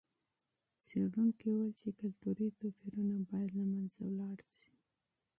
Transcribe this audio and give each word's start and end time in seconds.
څېړونکي 0.85 1.45
وویل 1.49 1.71
چې 1.81 1.87
کلتوري 1.99 2.47
توپیرونه 2.59 3.15
باید 3.29 3.49
له 3.59 3.63
منځه 3.71 3.99
ولاړ 4.05 4.37
سي. 4.57 4.71